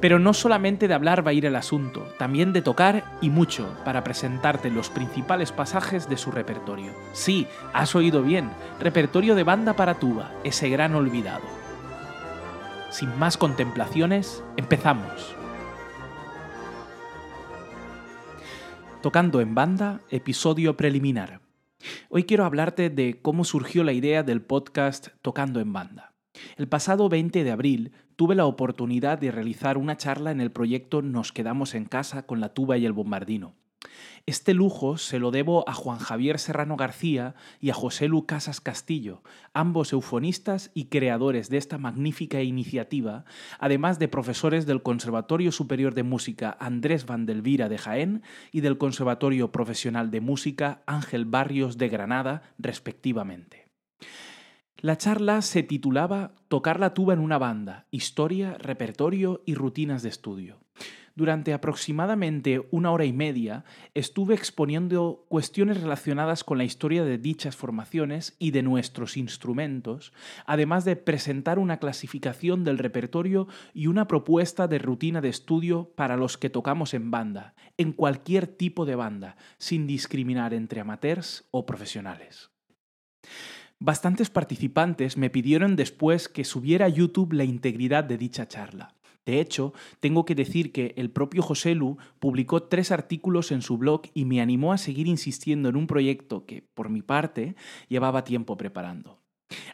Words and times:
Pero 0.00 0.20
no 0.20 0.32
solamente 0.32 0.86
de 0.86 0.94
hablar 0.94 1.26
va 1.26 1.30
a 1.30 1.34
ir 1.34 1.44
el 1.44 1.56
asunto, 1.56 2.06
también 2.18 2.52
de 2.52 2.62
tocar 2.62 3.04
y 3.20 3.30
mucho 3.30 3.74
para 3.84 4.04
presentarte 4.04 4.70
los 4.70 4.90
principales 4.90 5.50
pasajes 5.50 6.08
de 6.08 6.16
su 6.16 6.30
repertorio. 6.30 6.92
Sí, 7.12 7.48
has 7.72 7.96
oído 7.96 8.22
bien, 8.22 8.50
repertorio 8.78 9.34
de 9.34 9.42
banda 9.42 9.74
para 9.74 9.98
tuba, 9.98 10.30
ese 10.44 10.68
gran 10.68 10.94
olvidado. 10.94 11.44
Sin 12.90 13.18
más 13.18 13.36
contemplaciones, 13.36 14.42
empezamos. 14.56 15.34
Tocando 19.02 19.40
en 19.40 19.54
banda, 19.54 20.00
episodio 20.10 20.76
preliminar. 20.76 21.40
Hoy 22.08 22.24
quiero 22.24 22.44
hablarte 22.44 22.88
de 22.90 23.20
cómo 23.20 23.44
surgió 23.44 23.84
la 23.84 23.92
idea 23.92 24.22
del 24.22 24.42
podcast 24.42 25.08
Tocando 25.22 25.60
en 25.60 25.72
banda. 25.72 26.14
El 26.56 26.68
pasado 26.68 27.08
20 27.08 27.44
de 27.44 27.50
abril 27.50 27.92
tuve 28.18 28.34
la 28.34 28.46
oportunidad 28.46 29.18
de 29.18 29.30
realizar 29.30 29.78
una 29.78 29.96
charla 29.96 30.32
en 30.32 30.40
el 30.40 30.50
proyecto 30.50 31.02
Nos 31.02 31.30
quedamos 31.30 31.76
en 31.76 31.84
casa 31.84 32.26
con 32.26 32.40
la 32.40 32.48
tuba 32.48 32.76
y 32.76 32.84
el 32.84 32.92
bombardino. 32.92 33.54
Este 34.26 34.54
lujo 34.54 34.98
se 34.98 35.20
lo 35.20 35.30
debo 35.30 35.68
a 35.68 35.72
Juan 35.72 36.00
Javier 36.00 36.40
Serrano 36.40 36.76
García 36.76 37.36
y 37.60 37.70
a 37.70 37.74
José 37.74 38.08
Lu 38.08 38.26
Casas 38.26 38.60
Castillo, 38.60 39.22
ambos 39.54 39.92
eufonistas 39.92 40.72
y 40.74 40.86
creadores 40.86 41.48
de 41.48 41.58
esta 41.58 41.78
magnífica 41.78 42.42
iniciativa, 42.42 43.24
además 43.60 44.00
de 44.00 44.08
profesores 44.08 44.66
del 44.66 44.82
Conservatorio 44.82 45.52
Superior 45.52 45.94
de 45.94 46.02
Música 46.02 46.56
Andrés 46.58 47.06
Vandelvira 47.06 47.68
de 47.68 47.78
Jaén 47.78 48.22
y 48.50 48.62
del 48.62 48.78
Conservatorio 48.78 49.52
Profesional 49.52 50.10
de 50.10 50.20
Música 50.20 50.82
Ángel 50.86 51.24
Barrios 51.24 51.78
de 51.78 51.88
Granada, 51.88 52.42
respectivamente. 52.58 53.68
La 54.80 54.96
charla 54.96 55.42
se 55.42 55.64
titulaba 55.64 56.36
Tocar 56.46 56.78
la 56.78 56.94
tuba 56.94 57.12
en 57.12 57.18
una 57.18 57.36
banda, 57.36 57.88
historia, 57.90 58.56
repertorio 58.58 59.42
y 59.44 59.56
rutinas 59.56 60.04
de 60.04 60.08
estudio. 60.08 60.60
Durante 61.16 61.52
aproximadamente 61.52 62.64
una 62.70 62.92
hora 62.92 63.04
y 63.04 63.12
media 63.12 63.64
estuve 63.94 64.36
exponiendo 64.36 65.26
cuestiones 65.28 65.80
relacionadas 65.80 66.44
con 66.44 66.58
la 66.58 66.64
historia 66.64 67.02
de 67.02 67.18
dichas 67.18 67.56
formaciones 67.56 68.36
y 68.38 68.52
de 68.52 68.62
nuestros 68.62 69.16
instrumentos, 69.16 70.12
además 70.46 70.84
de 70.84 70.94
presentar 70.94 71.58
una 71.58 71.78
clasificación 71.80 72.62
del 72.62 72.78
repertorio 72.78 73.48
y 73.74 73.88
una 73.88 74.06
propuesta 74.06 74.68
de 74.68 74.78
rutina 74.78 75.20
de 75.20 75.30
estudio 75.30 75.90
para 75.96 76.16
los 76.16 76.38
que 76.38 76.50
tocamos 76.50 76.94
en 76.94 77.10
banda, 77.10 77.56
en 77.78 77.92
cualquier 77.92 78.46
tipo 78.46 78.86
de 78.86 78.94
banda, 78.94 79.36
sin 79.58 79.88
discriminar 79.88 80.54
entre 80.54 80.80
amateurs 80.80 81.48
o 81.50 81.66
profesionales. 81.66 82.52
Bastantes 83.80 84.28
participantes 84.28 85.16
me 85.16 85.30
pidieron 85.30 85.76
después 85.76 86.28
que 86.28 86.44
subiera 86.44 86.86
a 86.86 86.88
YouTube 86.88 87.32
la 87.32 87.44
integridad 87.44 88.02
de 88.02 88.18
dicha 88.18 88.48
charla. 88.48 88.94
De 89.24 89.40
hecho, 89.40 89.72
tengo 90.00 90.24
que 90.24 90.34
decir 90.34 90.72
que 90.72 90.94
el 90.96 91.10
propio 91.10 91.42
José 91.42 91.76
Lu 91.76 91.98
publicó 92.18 92.64
tres 92.64 92.90
artículos 92.90 93.52
en 93.52 93.62
su 93.62 93.78
blog 93.78 94.02
y 94.14 94.24
me 94.24 94.40
animó 94.40 94.72
a 94.72 94.78
seguir 94.78 95.06
insistiendo 95.06 95.68
en 95.68 95.76
un 95.76 95.86
proyecto 95.86 96.44
que, 96.44 96.62
por 96.74 96.88
mi 96.88 97.02
parte, 97.02 97.54
llevaba 97.88 98.24
tiempo 98.24 98.56
preparando. 98.56 99.20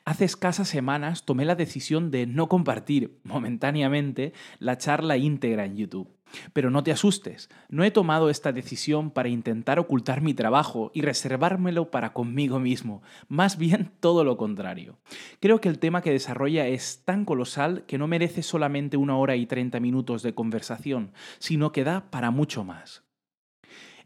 Hace 0.04 0.26
escasas 0.26 0.68
semanas 0.68 1.24
tomé 1.24 1.46
la 1.46 1.54
decisión 1.54 2.10
de 2.10 2.26
no 2.26 2.48
compartir 2.48 3.20
momentáneamente 3.22 4.34
la 4.58 4.76
charla 4.76 5.16
íntegra 5.16 5.64
en 5.64 5.76
YouTube. 5.76 6.10
Pero 6.52 6.70
no 6.70 6.82
te 6.82 6.92
asustes, 6.92 7.48
no 7.68 7.84
he 7.84 7.90
tomado 7.90 8.30
esta 8.30 8.52
decisión 8.52 9.10
para 9.10 9.28
intentar 9.28 9.78
ocultar 9.78 10.20
mi 10.20 10.34
trabajo 10.34 10.90
y 10.94 11.02
reservármelo 11.02 11.90
para 11.90 12.12
conmigo 12.12 12.60
mismo, 12.60 13.02
más 13.28 13.58
bien 13.58 13.90
todo 14.00 14.24
lo 14.24 14.36
contrario. 14.36 14.98
Creo 15.40 15.60
que 15.60 15.68
el 15.68 15.78
tema 15.78 16.02
que 16.02 16.10
desarrolla 16.10 16.66
es 16.66 17.02
tan 17.04 17.24
colosal 17.24 17.84
que 17.86 17.98
no 17.98 18.06
merece 18.06 18.42
solamente 18.42 18.96
una 18.96 19.16
hora 19.16 19.36
y 19.36 19.46
treinta 19.46 19.80
minutos 19.80 20.22
de 20.22 20.34
conversación, 20.34 21.12
sino 21.38 21.72
que 21.72 21.84
da 21.84 22.10
para 22.10 22.30
mucho 22.30 22.64
más. 22.64 23.04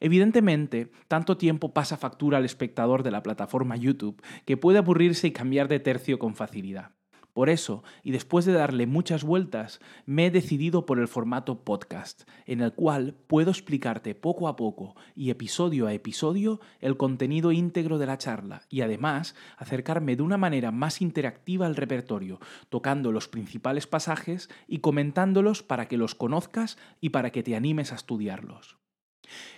Evidentemente, 0.01 0.93
tanto 1.09 1.37
tiempo 1.37 1.73
pasa 1.73 1.97
factura 1.97 2.39
al 2.39 2.45
espectador 2.45 3.03
de 3.03 3.11
la 3.11 3.23
plataforma 3.23 3.77
YouTube 3.77 4.23
que 4.45 4.57
puede 4.57 4.79
aburrirse 4.79 5.27
y 5.27 5.33
cambiar 5.33 5.67
de 5.69 5.81
tercio 5.81 6.19
con 6.19 6.37
facilidad. 6.37 6.98
Por 7.39 7.51
eso, 7.51 7.85
y 8.03 8.11
después 8.11 8.47
de 8.47 8.53
darle 8.53 8.89
muchas 8.89 9.23
vueltas, 9.23 9.79
me 10.07 10.27
he 10.27 10.31
decidido 10.33 10.87
por 10.87 10.99
el 10.99 11.07
formato 11.07 11.63
podcast, 11.63 12.29
en 12.47 12.61
el 12.61 12.73
cual 12.73 13.15
puedo 13.29 13.53
explicarte 13.53 14.17
poco 14.17 14.49
a 14.49 14.57
poco 14.57 14.97
y 15.15 15.31
episodio 15.31 15.87
a 15.87 15.93
episodio 15.93 16.59
el 16.81 16.97
contenido 16.97 17.53
íntegro 17.53 17.99
de 17.99 18.07
la 18.07 18.19
charla 18.19 18.63
y 18.69 18.81
además 18.81 19.37
acercarme 19.57 20.17
de 20.17 20.25
una 20.25 20.37
manera 20.37 20.73
más 20.73 21.01
interactiva 21.01 21.67
al 21.67 21.77
repertorio, 21.77 22.41
tocando 22.71 23.13
los 23.13 23.29
principales 23.29 23.87
pasajes 23.87 24.51
y 24.67 24.79
comentándolos 24.79 25.63
para 25.63 25.87
que 25.87 25.97
los 25.97 26.17
conozcas 26.17 26.77
y 27.01 27.11
para 27.11 27.31
que 27.31 27.45
te 27.45 27.55
animes 27.55 27.93
a 27.93 27.95
estudiarlos. 27.95 28.78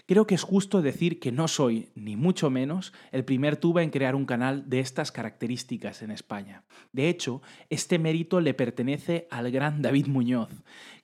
Creo 0.06 0.26
que 0.26 0.34
es 0.34 0.42
justo 0.42 0.82
decir 0.82 1.20
que 1.20 1.32
no 1.32 1.48
soy, 1.48 1.88
ni 1.94 2.16
mucho 2.16 2.50
menos, 2.50 2.92
el 3.12 3.25
primer 3.25 3.56
tuba 3.56 3.82
en 3.82 3.91
crear 3.91 4.14
un 4.14 4.26
canal 4.26 4.69
de 4.69 4.81
estas 4.81 5.12
características 5.12 6.03
en 6.03 6.10
España. 6.10 6.64
De 6.92 7.08
hecho, 7.08 7.42
este 7.69 7.98
mérito 7.98 8.41
le 8.41 8.54
pertenece 8.54 9.26
al 9.31 9.50
gran 9.50 9.82
David 9.82 10.06
Muñoz, 10.06 10.50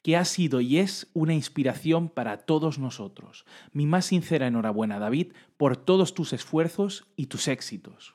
que 0.02 0.16
ha 0.16 0.24
sido 0.24 0.60
y 0.60 0.78
es 0.78 1.08
una 1.14 1.34
inspiración 1.34 2.08
para 2.08 2.38
todos 2.38 2.78
nosotros. 2.78 3.44
Mi 3.72 3.86
más 3.86 4.06
sincera 4.06 4.46
enhorabuena, 4.46 4.98
David, 4.98 5.32
por 5.56 5.76
todos 5.76 6.14
tus 6.14 6.32
esfuerzos 6.32 7.06
y 7.16 7.26
tus 7.26 7.48
éxitos. 7.48 8.14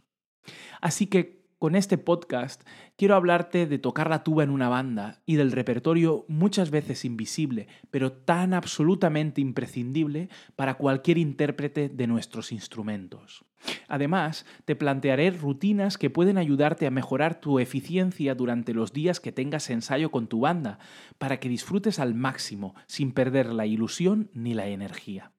Así 0.80 1.08
que 1.08 1.41
con 1.62 1.76
este 1.76 2.00
podcast 2.00 2.64
quiero 2.98 3.14
hablarte 3.14 3.68
de 3.68 3.78
tocar 3.78 4.10
la 4.10 4.24
tuba 4.24 4.44
en 4.44 4.50
una 4.50 4.68
banda 4.68 5.22
y 5.28 5.36
del 5.36 5.52
repertorio 5.52 6.26
muchas 6.28 6.72
veces 6.72 7.06
invisible, 7.06 7.68
pero 7.92 8.12
tan 8.12 8.56
absolutamente 8.56 9.42
imprescindible 9.42 10.30
para 10.56 10.74
cualquier 10.74 11.20
intérprete 11.20 11.88
de 11.88 12.08
nuestros 12.08 12.52
instrumentos. 12.52 13.46
Además, 13.88 14.48
te 14.66 14.76
plantearé 14.76 15.30
rutinas 15.30 16.00
que 16.00 16.10
pueden 16.10 16.40
ayudarte 16.40 16.88
a 16.88 16.92
mejorar 16.92 17.40
tu 17.40 17.60
eficiencia 17.60 18.34
durante 18.34 18.74
los 18.74 18.92
días 18.92 19.20
que 19.20 19.32
tengas 19.32 19.70
ensayo 19.70 20.10
con 20.10 20.26
tu 20.26 20.40
banda, 20.40 20.80
para 21.20 21.40
que 21.40 21.48
disfrutes 21.48 22.00
al 22.00 22.16
máximo, 22.16 22.74
sin 22.88 23.12
perder 23.12 23.54
la 23.54 23.68
ilusión 23.68 24.32
ni 24.34 24.56
la 24.56 24.66
energía. 24.66 25.32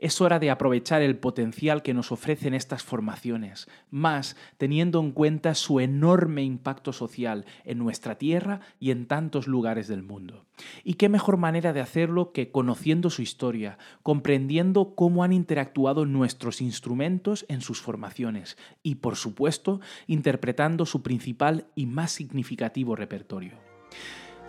Es 0.00 0.22
hora 0.22 0.38
de 0.38 0.50
aprovechar 0.50 1.02
el 1.02 1.18
potencial 1.18 1.82
que 1.82 1.92
nos 1.92 2.10
ofrecen 2.10 2.54
estas 2.54 2.82
formaciones, 2.82 3.68
más 3.90 4.34
teniendo 4.56 4.98
en 4.98 5.12
cuenta 5.12 5.54
su 5.54 5.78
enorme 5.78 6.42
impacto 6.42 6.94
social 6.94 7.44
en 7.64 7.78
nuestra 7.78 8.14
tierra 8.14 8.60
y 8.78 8.92
en 8.92 9.04
tantos 9.04 9.46
lugares 9.46 9.88
del 9.88 10.02
mundo. 10.02 10.46
Y 10.84 10.94
qué 10.94 11.10
mejor 11.10 11.36
manera 11.36 11.74
de 11.74 11.82
hacerlo 11.82 12.32
que 12.32 12.50
conociendo 12.50 13.10
su 13.10 13.20
historia, 13.20 13.76
comprendiendo 14.02 14.94
cómo 14.94 15.22
han 15.22 15.34
interactuado 15.34 16.06
nuestros 16.06 16.62
instrumentos 16.62 17.44
en 17.48 17.60
sus 17.60 17.82
formaciones 17.82 18.56
y, 18.82 18.96
por 18.96 19.16
supuesto, 19.16 19.80
interpretando 20.06 20.86
su 20.86 21.02
principal 21.02 21.66
y 21.74 21.84
más 21.84 22.10
significativo 22.10 22.96
repertorio. 22.96 23.52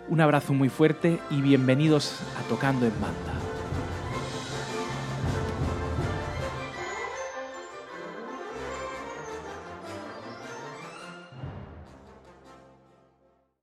Un 0.08 0.22
abrazo 0.22 0.54
muy 0.54 0.70
fuerte 0.70 1.18
y 1.30 1.42
bienvenidos 1.42 2.22
a 2.38 2.48
Tocando 2.48 2.86
en 2.86 2.98
Banda. 3.00 3.41